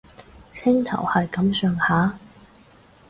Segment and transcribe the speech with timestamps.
[0.51, 2.17] 青頭係咁上下